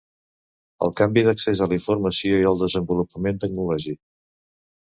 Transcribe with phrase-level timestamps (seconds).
[0.85, 4.01] El canvi d'accés a la informació i el desenvolupament tecnològic.